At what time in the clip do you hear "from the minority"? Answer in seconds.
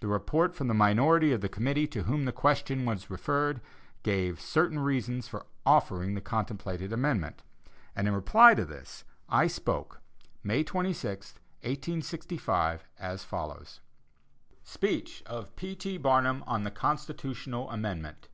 0.54-1.32